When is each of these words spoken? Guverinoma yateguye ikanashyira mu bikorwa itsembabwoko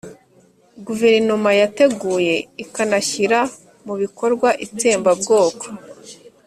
Guverinoma 0.87 1.49
yateguye 1.61 2.35
ikanashyira 2.63 3.39
mu 3.85 3.93
bikorwa 4.01 4.49
itsembabwoko 4.65 5.65